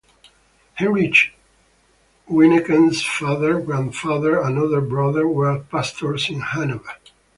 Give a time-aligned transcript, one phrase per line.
[0.79, 1.35] Heinrich
[2.27, 6.95] Wyneken's father, grandfather, and one brother were pastors in Hanover.